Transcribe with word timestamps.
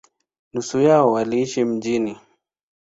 Nusu 0.53 0.79
yao 0.81 1.11
waliishi 1.11 1.65
mjini. 1.65 2.17